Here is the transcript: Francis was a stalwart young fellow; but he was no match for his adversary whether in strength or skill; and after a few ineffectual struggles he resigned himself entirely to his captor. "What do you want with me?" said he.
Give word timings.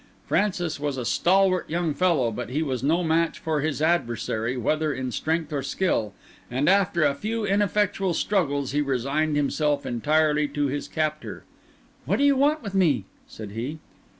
Francis 0.25 0.79
was 0.79 0.97
a 0.97 1.05
stalwart 1.05 1.69
young 1.69 1.93
fellow; 1.93 2.31
but 2.31 2.49
he 2.49 2.63
was 2.63 2.81
no 2.81 3.03
match 3.03 3.37
for 3.37 3.61
his 3.61 3.83
adversary 3.83 4.57
whether 4.57 4.91
in 4.91 5.11
strength 5.11 5.53
or 5.53 5.61
skill; 5.61 6.11
and 6.49 6.67
after 6.67 7.03
a 7.03 7.13
few 7.13 7.45
ineffectual 7.45 8.11
struggles 8.15 8.71
he 8.71 8.81
resigned 8.81 9.35
himself 9.35 9.85
entirely 9.85 10.47
to 10.47 10.65
his 10.65 10.87
captor. 10.87 11.43
"What 12.05 12.15
do 12.15 12.23
you 12.23 12.35
want 12.35 12.63
with 12.63 12.73
me?" 12.73 13.05
said 13.27 13.51
he. 13.51 13.77